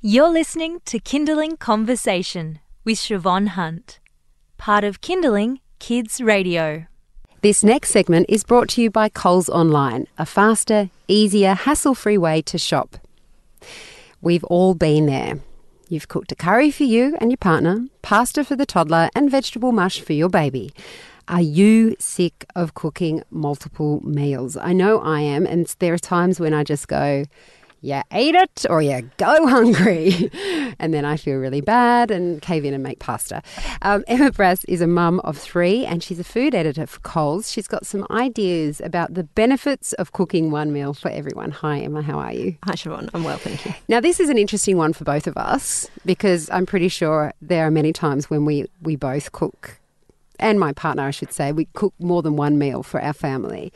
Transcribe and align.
You're 0.00 0.28
listening 0.28 0.78
to 0.84 1.00
Kinderling 1.00 1.58
Conversation 1.58 2.60
with 2.84 2.98
Siobhan 2.98 3.48
Hunt, 3.48 3.98
part 4.56 4.84
of 4.84 5.00
Kinderling 5.00 5.58
Kids 5.80 6.20
Radio. 6.20 6.86
This 7.42 7.64
next 7.64 7.90
segment 7.90 8.26
is 8.28 8.44
brought 8.44 8.68
to 8.70 8.80
you 8.80 8.92
by 8.92 9.08
Coles 9.08 9.48
Online, 9.48 10.06
a 10.16 10.24
faster, 10.24 10.90
easier, 11.08 11.54
hassle 11.54 11.96
free 11.96 12.16
way 12.16 12.42
to 12.42 12.58
shop. 12.58 12.98
We've 14.20 14.44
all 14.44 14.74
been 14.74 15.06
there. 15.06 15.40
You've 15.88 16.06
cooked 16.06 16.30
a 16.30 16.36
curry 16.36 16.70
for 16.70 16.84
you 16.84 17.16
and 17.20 17.32
your 17.32 17.36
partner, 17.38 17.88
pasta 18.00 18.44
for 18.44 18.54
the 18.54 18.66
toddler, 18.66 19.08
and 19.16 19.28
vegetable 19.28 19.72
mush 19.72 20.00
for 20.00 20.12
your 20.12 20.28
baby. 20.28 20.72
Are 21.26 21.42
you 21.42 21.96
sick 21.98 22.46
of 22.54 22.74
cooking 22.74 23.24
multiple 23.32 24.00
meals? 24.04 24.56
I 24.56 24.74
know 24.74 25.00
I 25.00 25.22
am, 25.22 25.44
and 25.44 25.66
there 25.80 25.92
are 25.92 25.98
times 25.98 26.38
when 26.38 26.54
I 26.54 26.62
just 26.62 26.86
go, 26.86 27.24
you 27.80 28.02
eat 28.14 28.34
it 28.34 28.66
or 28.68 28.82
you 28.82 29.10
go 29.16 29.46
hungry. 29.48 30.30
and 30.78 30.92
then 30.92 31.04
I 31.04 31.16
feel 31.16 31.36
really 31.38 31.60
bad 31.60 32.10
and 32.10 32.42
cave 32.42 32.64
in 32.64 32.74
and 32.74 32.82
make 32.82 32.98
pasta. 32.98 33.42
Um, 33.82 34.04
Emma 34.08 34.30
Braz 34.30 34.64
is 34.68 34.80
a 34.80 34.86
mum 34.86 35.20
of 35.20 35.38
three 35.38 35.84
and 35.84 36.02
she's 36.02 36.18
a 36.18 36.24
food 36.24 36.54
editor 36.54 36.86
for 36.86 37.00
Coles. 37.00 37.50
She's 37.50 37.68
got 37.68 37.86
some 37.86 38.06
ideas 38.10 38.80
about 38.80 39.14
the 39.14 39.24
benefits 39.24 39.92
of 39.94 40.12
cooking 40.12 40.50
one 40.50 40.72
meal 40.72 40.94
for 40.94 41.10
everyone. 41.10 41.50
Hi, 41.50 41.80
Emma, 41.80 42.02
how 42.02 42.18
are 42.18 42.32
you? 42.32 42.56
Hi, 42.64 42.74
Siobhan. 42.74 43.10
I'm 43.14 43.24
well, 43.24 43.38
thank 43.38 43.64
you. 43.64 43.74
Now, 43.88 44.00
this 44.00 44.20
is 44.20 44.28
an 44.28 44.38
interesting 44.38 44.76
one 44.76 44.92
for 44.92 45.04
both 45.04 45.26
of 45.26 45.36
us 45.36 45.88
because 46.04 46.50
I'm 46.50 46.66
pretty 46.66 46.88
sure 46.88 47.32
there 47.40 47.66
are 47.66 47.70
many 47.70 47.92
times 47.92 48.28
when 48.28 48.44
we, 48.44 48.66
we 48.82 48.96
both 48.96 49.32
cook, 49.32 49.78
and 50.40 50.60
my 50.60 50.72
partner, 50.72 51.04
I 51.04 51.10
should 51.10 51.32
say, 51.32 51.52
we 51.52 51.66
cook 51.74 51.94
more 51.98 52.22
than 52.22 52.36
one 52.36 52.58
meal 52.58 52.82
for 52.82 53.00
our 53.00 53.12
family. 53.12 53.72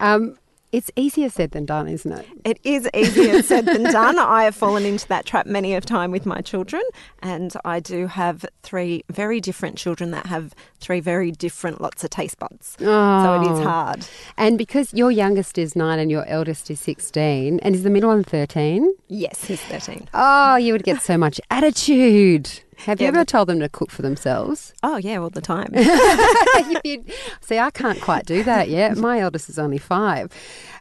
Um, 0.00 0.36
it's 0.72 0.90
easier 0.94 1.28
said 1.28 1.50
than 1.50 1.66
done, 1.66 1.88
isn't 1.88 2.12
it? 2.12 2.26
It 2.44 2.60
is 2.62 2.88
easier 2.94 3.42
said 3.42 3.66
than 3.66 3.84
done. 3.84 4.18
I 4.18 4.44
have 4.44 4.54
fallen 4.54 4.84
into 4.84 5.06
that 5.08 5.26
trap 5.26 5.46
many 5.46 5.74
of 5.74 5.84
time 5.84 6.10
with 6.10 6.26
my 6.26 6.40
children, 6.40 6.82
and 7.22 7.52
I 7.64 7.80
do 7.80 8.06
have 8.06 8.44
three 8.62 9.04
very 9.10 9.40
different 9.40 9.76
children 9.76 10.12
that 10.12 10.26
have 10.26 10.54
three 10.78 11.00
very 11.00 11.32
different 11.32 11.80
lots 11.80 12.04
of 12.04 12.10
taste 12.10 12.38
buds. 12.38 12.76
Oh. 12.80 13.24
So 13.24 13.42
it 13.42 13.52
is 13.52 13.60
oh. 13.60 13.64
hard. 13.64 14.06
And 14.36 14.56
because 14.58 14.94
your 14.94 15.10
youngest 15.10 15.58
is 15.58 15.74
nine 15.74 15.98
and 15.98 16.10
your 16.10 16.24
eldest 16.26 16.70
is 16.70 16.80
16, 16.80 17.58
and 17.60 17.74
is 17.74 17.82
the 17.82 17.90
middle 17.90 18.10
one 18.10 18.24
13? 18.24 18.94
Yes, 19.08 19.44
he's 19.44 19.60
13. 19.62 20.08
Oh, 20.14 20.56
you 20.56 20.72
would 20.72 20.84
get 20.84 21.02
so 21.02 21.18
much 21.18 21.40
attitude. 21.50 22.60
Have 22.84 23.00
you 23.00 23.08
ever 23.08 23.24
told 23.24 23.48
them 23.48 23.60
to 23.60 23.68
cook 23.68 23.90
for 23.90 24.02
themselves? 24.02 24.72
Oh, 24.82 24.96
yeah, 24.96 25.18
all 25.18 25.30
the 25.30 25.40
time. 25.40 25.68
See, 27.40 27.58
I 27.58 27.70
can't 27.70 28.00
quite 28.00 28.26
do 28.26 28.42
that 28.44 28.68
yet. 28.68 28.96
My 28.96 29.20
eldest 29.20 29.48
is 29.48 29.58
only 29.58 29.78
five. 29.78 30.32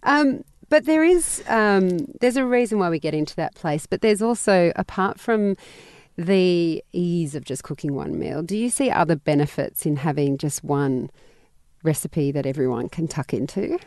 Um, 0.03 0.43
but 0.69 0.85
there 0.85 1.03
is 1.03 1.43
um, 1.47 2.05
there's 2.21 2.37
a 2.37 2.45
reason 2.45 2.79
why 2.79 2.89
we 2.89 2.99
get 2.99 3.13
into 3.13 3.35
that 3.35 3.55
place. 3.55 3.85
But 3.85 4.01
there's 4.01 4.21
also 4.21 4.71
apart 4.75 5.19
from 5.19 5.55
the 6.19 6.83
ease 6.91 7.33
of 7.33 7.45
just 7.45 7.63
cooking 7.63 7.95
one 7.95 8.19
meal, 8.19 8.43
do 8.43 8.57
you 8.57 8.69
see 8.69 8.91
other 8.91 9.15
benefits 9.15 9.85
in 9.85 9.95
having 9.95 10.37
just 10.37 10.63
one 10.63 11.09
recipe 11.81 12.29
that 12.31 12.45
everyone 12.45 12.89
can 12.89 13.07
tuck 13.07 13.33
into? 13.33 13.79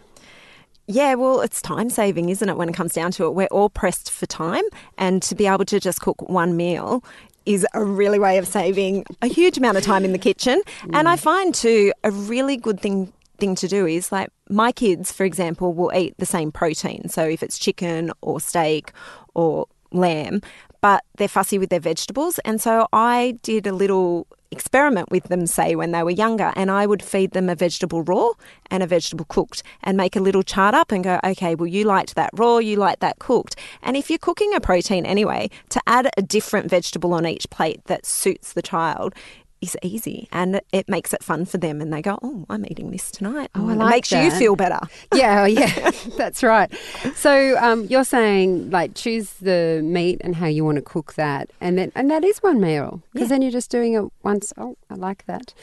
Yeah, 0.86 1.14
well, 1.14 1.42
it's 1.42 1.62
time 1.62 1.90
saving, 1.90 2.30
isn't 2.30 2.48
it, 2.48 2.56
when 2.56 2.68
it 2.68 2.74
comes 2.74 2.94
down 2.94 3.12
to 3.12 3.26
it? 3.26 3.34
We're 3.34 3.46
all 3.48 3.68
pressed 3.68 4.10
for 4.10 4.26
time, 4.26 4.64
and 4.98 5.22
to 5.22 5.34
be 5.34 5.46
able 5.46 5.64
to 5.66 5.78
just 5.78 6.00
cook 6.00 6.28
one 6.28 6.56
meal 6.56 7.04
is 7.46 7.66
a 7.74 7.84
really 7.84 8.18
way 8.18 8.38
of 8.38 8.46
saving 8.46 9.04
a 9.20 9.26
huge 9.26 9.58
amount 9.58 9.76
of 9.76 9.84
time 9.84 10.04
in 10.04 10.12
the 10.12 10.18
kitchen. 10.18 10.62
And 10.92 11.08
I 11.08 11.16
mm. 11.16 11.20
find 11.20 11.54
too 11.54 11.92
a 12.04 12.10
really 12.10 12.56
good 12.56 12.80
thing 12.80 13.12
thing 13.38 13.54
to 13.56 13.66
do 13.66 13.86
is 13.86 14.12
like 14.12 14.30
my 14.48 14.70
kids, 14.70 15.10
for 15.10 15.24
example, 15.24 15.74
will 15.74 15.92
eat 15.94 16.14
the 16.18 16.26
same 16.26 16.52
protein. 16.52 17.08
So 17.08 17.24
if 17.24 17.42
it's 17.42 17.58
chicken 17.58 18.12
or 18.20 18.40
steak 18.40 18.92
or 19.34 19.66
lamb, 19.90 20.42
but 20.80 21.02
they're 21.16 21.28
fussy 21.28 21.58
with 21.58 21.70
their 21.70 21.80
vegetables. 21.80 22.38
And 22.40 22.60
so 22.60 22.86
I 22.92 23.38
did 23.42 23.66
a 23.66 23.72
little 23.72 24.28
experiment 24.52 25.10
with 25.10 25.24
them, 25.24 25.46
say, 25.46 25.74
when 25.74 25.90
they 25.90 26.02
were 26.02 26.10
younger, 26.10 26.52
and 26.54 26.70
I 26.70 26.86
would 26.86 27.02
feed 27.02 27.32
them 27.32 27.48
a 27.48 27.54
vegetable 27.54 28.02
raw 28.02 28.30
and 28.70 28.82
a 28.82 28.86
vegetable 28.86 29.24
cooked 29.24 29.62
and 29.82 29.96
make 29.96 30.14
a 30.14 30.20
little 30.20 30.42
chart 30.42 30.74
up 30.74 30.92
and 30.92 31.02
go, 31.02 31.18
okay, 31.24 31.54
well, 31.54 31.66
you 31.66 31.84
liked 31.84 32.14
that 32.14 32.30
raw, 32.34 32.58
you 32.58 32.76
liked 32.76 33.00
that 33.00 33.18
cooked. 33.18 33.56
And 33.82 33.96
if 33.96 34.10
you're 34.10 34.18
cooking 34.18 34.54
a 34.54 34.60
protein 34.60 35.06
anyway, 35.06 35.50
to 35.70 35.80
add 35.86 36.10
a 36.16 36.22
different 36.22 36.68
vegetable 36.68 37.14
on 37.14 37.26
each 37.26 37.48
plate 37.50 37.84
that 37.86 38.06
suits 38.06 38.52
the 38.52 38.62
child. 38.62 39.14
Is 39.62 39.76
easy 39.80 40.28
and 40.32 40.60
it 40.72 40.88
makes 40.88 41.14
it 41.14 41.22
fun 41.22 41.44
for 41.44 41.56
them, 41.56 41.80
and 41.80 41.92
they 41.92 42.02
go, 42.02 42.18
"Oh, 42.20 42.44
I'm 42.50 42.66
eating 42.66 42.90
this 42.90 43.12
tonight." 43.12 43.48
Oh, 43.54 43.68
I 43.68 43.74
it 43.74 43.76
like 43.76 43.90
makes 43.90 44.10
you 44.10 44.28
feel 44.32 44.56
better. 44.56 44.80
Yeah, 45.14 45.42
oh, 45.42 45.46
yeah, 45.46 45.90
that's 46.16 46.42
right. 46.42 46.68
So 47.14 47.56
um, 47.58 47.84
you're 47.84 48.02
saying 48.04 48.70
like 48.70 48.94
choose 48.94 49.34
the 49.34 49.80
meat 49.84 50.20
and 50.24 50.34
how 50.34 50.46
you 50.48 50.64
want 50.64 50.76
to 50.76 50.82
cook 50.82 51.14
that, 51.14 51.50
and 51.60 51.78
then 51.78 51.92
and 51.94 52.10
that 52.10 52.24
is 52.24 52.38
one 52.42 52.60
meal 52.60 53.02
because 53.12 53.26
Yeah. 53.28 53.34
then 53.34 53.42
you're 53.42 53.52
just 53.52 53.70
doing 53.70 53.94
it 53.94 54.04
once. 54.24 54.52
Oh, 54.56 54.76
I 54.90 54.94
like 54.96 55.26
that. 55.26 55.54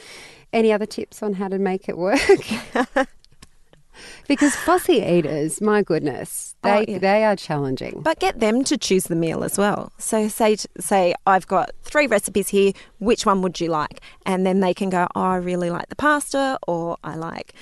Any 0.50 0.72
other 0.72 0.86
tips 0.86 1.22
on 1.22 1.34
how 1.34 1.48
to 1.48 1.58
make 1.58 1.86
it 1.86 1.98
work? 1.98 2.18
because 4.28 4.54
fussy 4.54 4.94
eaters, 5.02 5.60
my 5.60 5.82
goodness, 5.82 6.54
they 6.62 6.70
Oh, 6.78 6.84
yeah. 6.86 6.98
they 6.98 7.24
are 7.24 7.36
challenging. 7.36 8.00
But 8.02 8.18
get 8.20 8.40
them 8.40 8.64
to 8.64 8.76
choose 8.76 9.04
the 9.04 9.16
meal 9.16 9.42
as 9.44 9.56
well. 9.58 9.92
So 9.98 10.28
say 10.28 10.56
say 10.78 11.14
I've 11.26 11.46
got 11.46 11.70
three 11.82 12.06
recipes 12.06 12.48
here. 12.48 12.72
Which 12.98 13.26
one 13.26 13.42
would 13.42 13.60
you 13.60 13.68
like? 13.68 14.00
And 14.26 14.44
then 14.46 14.60
they 14.60 14.74
can 14.74 14.90
go. 14.90 15.06
Oh, 15.14 15.20
I 15.20 15.36
really 15.36 15.70
like 15.70 15.88
the 15.88 15.96
pasta, 15.96 16.58
or 16.66 16.96
I 17.04 17.16
like, 17.16 17.54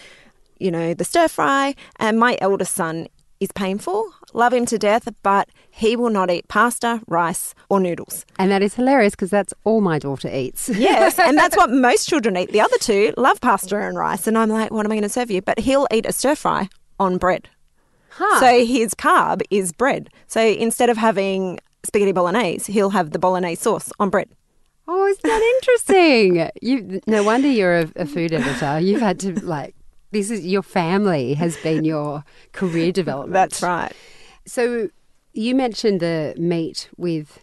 you 0.59 0.71
know, 0.71 0.95
the 0.95 1.05
stir 1.05 1.29
fry. 1.29 1.75
And 1.97 2.19
my 2.19 2.37
eldest 2.41 2.75
son 2.75 3.09
is 3.41 3.53
painful. 3.53 4.13
Love 4.35 4.53
him 4.53 4.67
to 4.67 4.79
death, 4.79 5.09
but 5.23 5.49
he 5.71 5.97
will 5.97 6.11
not 6.11 6.31
eat 6.31 6.49
pasta, 6.49 7.01
rice, 7.07 7.55
or 7.69 7.81
noodles. 7.81 8.25
And 8.39 8.51
that 8.51 8.63
is 8.63 8.75
hilarious 8.75 9.13
because 9.13 9.31
that's 9.31 9.55
all 9.65 9.81
my 9.81 9.99
daughter 9.99 10.29
eats. 10.29 10.69
Yes, 10.79 11.19
and 11.19 11.37
that's 11.37 11.57
what 11.57 11.71
most 11.71 12.09
children 12.09 12.37
eat. 12.37 12.53
The 12.53 12.61
other 12.61 12.79
two 12.79 13.13
love 13.17 13.41
pasta 13.41 13.77
and 13.77 13.97
rice, 13.97 14.27
and 14.27 14.39
I'm 14.39 14.49
like, 14.49 14.71
what 14.71 14.87
am 14.87 14.93
I 14.93 14.97
going 14.97 15.03
to 15.03 15.09
serve 15.09 15.31
you? 15.31 15.43
But 15.43 15.59
he'll 15.61 15.87
eat 15.93 16.07
a 16.07 16.13
stir 16.13 16.35
fry 16.35 16.69
on 17.01 17.19
bread. 17.19 17.49
Huh. 18.11 18.41
So 18.41 18.65
his 18.65 18.95
carb 18.95 19.43
is 19.51 19.73
bread. 19.73 20.11
So 20.27 20.41
instead 20.41 20.91
of 20.91 20.97
having 20.97 21.61
spaghetti 21.85 22.13
bolognese, 22.13 22.73
he'll 22.73 22.91
have 22.91 23.11
the 23.11 23.19
bolognese 23.19 23.61
sauce 23.63 23.93
on 23.99 24.11
bread. 24.11 24.29
Oh, 24.87 25.07
isn't 25.07 25.23
that 25.23 25.55
interesting? 25.57 26.51
You 26.63 27.01
no 27.07 27.23
wonder 27.23 27.49
you're 27.49 27.81
a, 27.81 27.93
a 27.97 28.07
food 28.07 28.33
editor. 28.33 28.81
You've 28.81 29.03
had 29.03 29.21
to 29.21 29.35
like 29.45 29.75
this 30.11 30.31
is 30.31 30.47
your 30.47 30.63
family 30.63 31.35
has 31.35 31.57
been 31.59 31.85
your 31.85 32.25
career 32.53 32.93
development. 33.01 33.35
That's 33.35 33.63
right. 33.63 33.93
So 34.49 34.89
you 35.35 35.55
mentioned 35.55 36.01
the 36.01 36.35
meat 36.39 36.89
with 36.97 37.39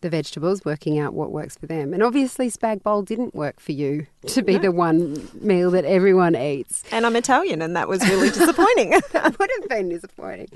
the 0.00 0.10
vegetables, 0.10 0.64
working 0.64 0.98
out 0.98 1.14
what 1.14 1.32
works 1.32 1.56
for 1.56 1.66
them, 1.66 1.92
and 1.92 2.02
obviously 2.02 2.50
spag 2.50 2.82
bowl 2.82 3.02
didn't 3.02 3.34
work 3.34 3.58
for 3.58 3.72
you 3.72 4.06
to 4.26 4.42
be 4.42 4.56
the 4.56 4.70
one 4.70 5.28
meal 5.40 5.70
that 5.72 5.84
everyone 5.84 6.36
eats. 6.36 6.84
And 6.92 7.04
I'm 7.04 7.16
Italian, 7.16 7.62
and 7.62 7.74
that 7.74 7.88
was 7.88 8.06
really 8.08 8.30
disappointing. 8.30 8.94
That 9.12 9.38
would 9.38 9.50
have 9.60 9.68
been 9.68 9.88
disappointing. 9.88 10.48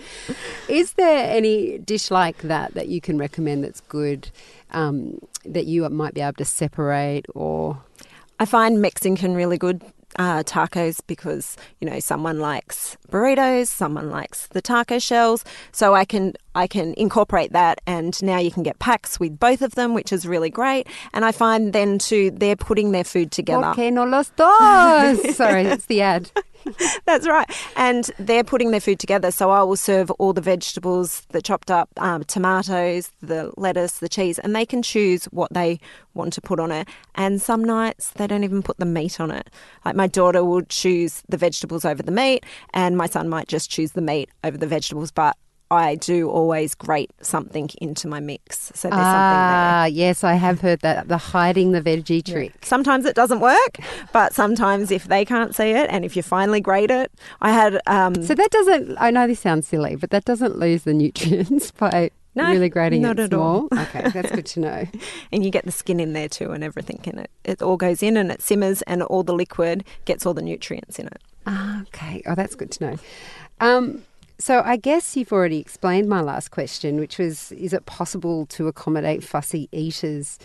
Is 0.68 0.92
there 0.92 1.30
any 1.30 1.78
dish 1.78 2.10
like 2.10 2.38
that 2.42 2.74
that 2.74 2.88
you 2.88 3.00
can 3.00 3.18
recommend 3.18 3.64
that's 3.64 3.80
good 3.80 4.30
um, 4.70 5.18
that 5.44 5.66
you 5.66 5.88
might 5.88 6.14
be 6.14 6.20
able 6.20 6.34
to 6.34 6.44
separate 6.44 7.26
or? 7.34 7.82
I 8.38 8.44
find 8.44 8.80
Mexican 8.80 9.34
really 9.34 9.58
good 9.58 9.82
uh, 10.18 10.42
tacos 10.42 11.00
because 11.06 11.56
you 11.80 11.88
know 11.88 12.00
someone 12.00 12.40
likes 12.40 12.96
burritos, 13.10 13.68
someone 13.68 14.10
likes 14.10 14.46
the 14.48 14.60
taco 14.60 14.98
shells, 14.98 15.44
so 15.72 15.94
I 15.94 16.04
can 16.04 16.34
I 16.54 16.66
can 16.66 16.94
incorporate 16.94 17.52
that, 17.52 17.80
and 17.86 18.20
now 18.22 18.38
you 18.38 18.50
can 18.50 18.62
get 18.62 18.78
packs 18.78 19.20
with 19.20 19.38
both 19.38 19.62
of 19.62 19.74
them, 19.74 19.94
which 19.94 20.12
is 20.12 20.26
really 20.26 20.50
great. 20.50 20.86
And 21.12 21.24
I 21.24 21.32
find 21.32 21.72
then 21.72 21.98
too 21.98 22.30
they're 22.30 22.56
putting 22.56 22.92
their 22.92 23.04
food 23.04 23.30
together. 23.30 23.66
Okay, 23.68 23.90
no 23.90 24.04
los 24.04 24.30
dos. 24.30 25.36
Sorry, 25.36 25.64
that's 25.64 25.86
the 25.86 26.02
ad. 26.02 26.30
That's 27.06 27.26
right. 27.26 27.50
And 27.76 28.10
they're 28.18 28.44
putting 28.44 28.70
their 28.70 28.80
food 28.80 28.98
together. 28.98 29.30
So 29.30 29.50
I 29.50 29.62
will 29.62 29.76
serve 29.76 30.10
all 30.12 30.32
the 30.32 30.40
vegetables, 30.40 31.22
the 31.30 31.42
chopped 31.42 31.70
up 31.70 31.88
um, 31.96 32.24
tomatoes, 32.24 33.10
the 33.20 33.52
lettuce, 33.56 33.98
the 33.98 34.08
cheese, 34.08 34.38
and 34.38 34.54
they 34.54 34.66
can 34.66 34.82
choose 34.82 35.24
what 35.26 35.52
they 35.52 35.80
want 36.14 36.32
to 36.34 36.40
put 36.40 36.60
on 36.60 36.70
it. 36.70 36.88
And 37.14 37.40
some 37.40 37.64
nights 37.64 38.10
they 38.12 38.26
don't 38.26 38.44
even 38.44 38.62
put 38.62 38.78
the 38.78 38.86
meat 38.86 39.20
on 39.20 39.30
it. 39.30 39.50
Like 39.84 39.96
my 39.96 40.06
daughter 40.06 40.44
will 40.44 40.62
choose 40.62 41.22
the 41.28 41.36
vegetables 41.36 41.84
over 41.84 42.02
the 42.02 42.12
meat, 42.12 42.44
and 42.74 42.96
my 42.96 43.06
son 43.06 43.28
might 43.28 43.48
just 43.48 43.70
choose 43.70 43.92
the 43.92 44.02
meat 44.02 44.30
over 44.44 44.56
the 44.56 44.66
vegetables. 44.66 45.10
But 45.10 45.36
I 45.70 45.94
do 45.94 46.28
always 46.28 46.74
grate 46.74 47.10
something 47.22 47.70
into 47.80 48.08
my 48.08 48.18
mix. 48.18 48.72
So 48.74 48.88
there's 48.90 49.02
something 49.06 49.38
there. 49.38 49.56
Ah, 49.56 49.84
yes, 49.84 50.24
I 50.24 50.34
have 50.34 50.60
heard 50.60 50.80
that 50.80 51.06
the 51.08 51.16
hiding 51.16 51.70
the 51.72 51.80
veggie 51.80 52.24
trick. 52.24 52.52
Sometimes 52.64 53.04
it 53.04 53.14
doesn't 53.14 53.38
work, 53.40 53.76
but 54.12 54.34
sometimes 54.34 54.90
if 54.90 55.04
they 55.04 55.24
can't 55.24 55.54
see 55.54 55.70
it 55.70 55.88
and 55.90 56.04
if 56.04 56.16
you 56.16 56.22
finally 56.22 56.60
grate 56.60 56.90
it, 56.90 57.12
I 57.40 57.52
had 57.52 57.80
um, 57.86 58.14
So 58.22 58.34
that 58.34 58.50
doesn't. 58.50 58.96
I 58.98 59.10
know 59.10 59.26
this 59.28 59.38
sounds 59.40 59.68
silly, 59.68 59.94
but 59.94 60.10
that 60.10 60.24
doesn't 60.24 60.58
lose 60.58 60.82
the 60.82 60.92
nutrients 60.92 61.70
by 61.78 62.10
No, 62.34 62.50
really 62.50 62.68
grating 62.68 63.02
not 63.02 63.20
it 63.20 63.24
at 63.24 63.34
all. 63.34 63.68
small. 63.68 63.80
Okay, 63.82 64.10
that's 64.10 64.32
good 64.32 64.46
to 64.46 64.60
know. 64.60 64.86
and 65.32 65.44
you 65.44 65.50
get 65.50 65.66
the 65.66 65.72
skin 65.72 66.00
in 66.00 66.14
there 66.14 66.28
too 66.28 66.50
and 66.50 66.64
everything 66.64 67.00
in 67.04 67.18
it. 67.20 67.30
It 67.44 67.62
all 67.62 67.76
goes 67.76 68.02
in 68.02 68.16
and 68.16 68.32
it 68.32 68.42
simmers 68.42 68.82
and 68.82 69.04
all 69.04 69.22
the 69.22 69.34
liquid 69.34 69.84
gets 70.04 70.26
all 70.26 70.34
the 70.34 70.42
nutrients 70.42 70.98
in 70.98 71.06
it. 71.06 71.18
Ah, 71.46 71.82
okay. 71.82 72.22
Oh, 72.26 72.34
that's 72.34 72.56
good 72.56 72.72
to 72.72 72.90
know. 72.90 72.96
Um, 73.60 74.02
So 74.40 74.62
I 74.64 74.76
guess 74.76 75.18
you've 75.18 75.32
already 75.32 75.58
explained 75.58 76.08
my 76.08 76.22
last 76.22 76.50
question, 76.50 76.98
which 76.98 77.18
was 77.18 77.52
is 77.52 77.74
it 77.74 77.84
possible 77.84 78.46
to 78.46 78.68
accommodate 78.68 79.22
fussy 79.22 79.68
eaters 79.70 80.38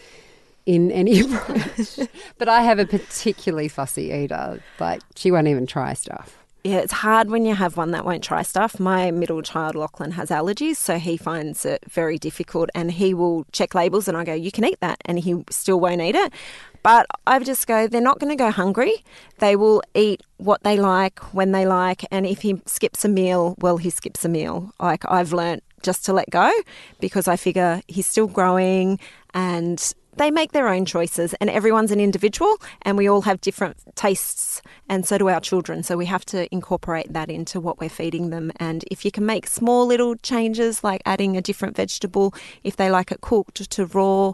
in 0.65 0.91
any 0.91 1.19
approach? 1.21 1.99
but 2.37 2.49
I 2.49 2.61
have 2.61 2.77
a 2.77 2.85
particularly 2.85 3.69
fussy 3.69 4.11
eater. 4.11 4.61
Like 4.81 5.01
she 5.15 5.31
won't 5.31 5.47
even 5.47 5.65
try 5.65 5.93
stuff. 5.93 6.44
Yeah, 6.65 6.77
it's 6.77 6.93
hard 6.93 7.29
when 7.29 7.45
you 7.45 7.53
have 7.53 7.77
one 7.77 7.91
that 7.91 8.05
won't 8.05 8.23
try 8.23 8.41
stuff. 8.41 8.79
My 8.79 9.11
middle 9.11 9.43
child, 9.43 9.75
Lachlan, 9.75 10.09
has 10.13 10.31
allergies, 10.31 10.77
so 10.77 10.97
he 10.97 11.15
finds 11.15 11.63
it 11.63 11.83
very 11.87 12.17
difficult 12.17 12.71
and 12.73 12.91
he 12.91 13.13
will 13.13 13.45
check 13.51 13.75
labels 13.75 14.07
and 14.07 14.17
I 14.17 14.23
go, 14.23 14.33
You 14.33 14.51
can 14.51 14.65
eat 14.65 14.79
that, 14.79 14.97
and 15.05 15.19
he 15.19 15.43
still 15.51 15.79
won't 15.79 16.01
eat 16.01 16.15
it. 16.15 16.33
But 16.81 17.05
I 17.27 17.37
just 17.37 17.67
go, 17.67 17.85
They're 17.85 18.01
not 18.01 18.17
going 18.17 18.35
to 18.35 18.35
go 18.35 18.49
hungry. 18.49 19.03
They 19.37 19.55
will 19.55 19.83
eat 19.93 20.23
what 20.37 20.63
they 20.63 20.75
like, 20.75 21.19
when 21.35 21.51
they 21.51 21.67
like, 21.67 22.03
and 22.09 22.25
if 22.25 22.41
he 22.41 22.59
skips 22.65 23.05
a 23.05 23.09
meal, 23.09 23.53
well, 23.59 23.77
he 23.77 23.91
skips 23.91 24.25
a 24.25 24.29
meal. 24.29 24.73
Like 24.79 25.03
I've 25.07 25.33
learnt 25.33 25.63
just 25.83 26.03
to 26.05 26.13
let 26.13 26.31
go 26.31 26.51
because 26.99 27.27
I 27.27 27.35
figure 27.35 27.83
he's 27.87 28.07
still 28.07 28.25
growing 28.25 28.97
and 29.35 29.93
they 30.17 30.31
make 30.31 30.51
their 30.51 30.67
own 30.67 30.85
choices 30.85 31.33
and 31.35 31.49
everyone's 31.49 31.91
an 31.91 31.99
individual 31.99 32.57
and 32.81 32.97
we 32.97 33.07
all 33.07 33.21
have 33.21 33.41
different 33.41 33.77
tastes 33.95 34.61
and 34.89 35.05
so 35.05 35.17
do 35.17 35.29
our 35.29 35.39
children. 35.39 35.83
So 35.83 35.97
we 35.97 36.05
have 36.05 36.25
to 36.25 36.51
incorporate 36.53 37.13
that 37.13 37.29
into 37.29 37.59
what 37.59 37.79
we're 37.79 37.89
feeding 37.89 38.29
them. 38.29 38.51
And 38.57 38.83
if 38.89 39.05
you 39.05 39.11
can 39.11 39.25
make 39.25 39.47
small 39.47 39.85
little 39.85 40.15
changes 40.15 40.83
like 40.83 41.01
adding 41.05 41.37
a 41.37 41.41
different 41.41 41.75
vegetable 41.75 42.33
if 42.63 42.75
they 42.75 42.89
like 42.89 43.11
it 43.11 43.21
cooked 43.21 43.69
to 43.69 43.85
raw 43.87 44.33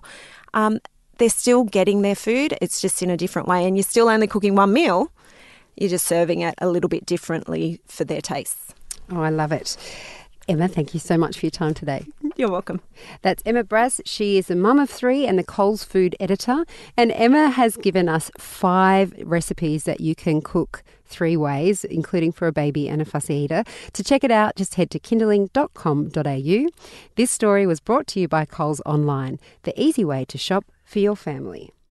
um, 0.54 0.80
they're 1.18 1.30
still 1.30 1.64
getting 1.64 2.02
their 2.02 2.16
food. 2.16 2.58
It's 2.62 2.82
just 2.82 3.04
in 3.04 3.10
a 3.10 3.18
different 3.18 3.48
way. 3.48 3.66
And 3.66 3.78
you're 3.78 3.84
still 3.84 4.10
only 4.10 4.26
cooking 4.28 4.56
one 4.56 4.74
meal. 4.74 5.12
You're 5.78 5.90
just 5.90 6.08
serving 6.08 6.42
it 6.42 6.56
a 6.58 6.68
little 6.68 6.90
bit 6.90 7.06
differently 7.06 7.80
for 7.86 8.04
their 8.04 8.22
tastes. 8.22 8.74
Oh, 9.12 9.22
I 9.22 9.30
love 9.30 9.52
it. 9.52 9.78
Emma, 10.52 10.68
thank 10.68 10.94
you 10.94 11.00
so 11.00 11.18
much 11.18 11.40
for 11.40 11.46
your 11.46 11.52
time 11.52 11.74
today. 11.74 12.06
you're 12.36 12.52
welcome 12.52 12.82
That's 13.22 13.42
Emma 13.46 13.64
Braz. 13.64 14.02
She 14.04 14.38
is 14.38 14.52
a 14.52 14.56
mum 14.56 14.80
of 14.80 14.90
three 14.90 15.26
and 15.26 15.40
the 15.40 15.46
Coles 15.46 15.86
food 15.86 16.14
editor. 16.20 16.66
And 16.98 17.10
Emma 17.14 17.50
has 17.50 17.78
given 17.78 18.10
us 18.10 18.30
five 18.38 19.14
recipes 19.24 19.86
that 19.86 20.02
you 20.02 20.14
can 20.14 20.42
cook 20.42 20.84
three 21.06 21.38
ways, 21.38 21.86
including 21.86 22.34
for 22.34 22.48
a 22.48 22.52
baby 22.52 22.90
and 22.90 23.02
a 23.02 23.06
fussy 23.06 23.36
eater. 23.36 23.64
To 23.94 24.04
check 24.04 24.26
it 24.26 24.32
out, 24.32 24.58
just 24.58 24.76
head 24.76 24.92
to 24.92 25.00
kinderling.com.au. 25.00 26.70
This 27.16 27.32
story 27.32 27.66
was 27.66 27.80
brought 27.80 28.08
to 28.08 28.20
you 28.20 28.28
by 28.28 28.44
Coles 28.44 28.82
Online, 28.86 29.40
the 29.64 29.82
easy 29.82 30.04
way 30.04 30.26
to 30.26 30.38
shop 30.38 30.66
for 30.84 31.00
your 31.00 31.16
family. 31.16 31.72